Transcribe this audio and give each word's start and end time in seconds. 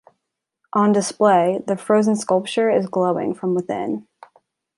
On 0.73 0.91
display, 0.91 1.61
the 1.67 1.77
frozen 1.77 2.15
sculpture 2.15 2.71
is 2.71 2.87
glowing 2.89 3.35
from 3.35 3.53
within. 3.53 4.07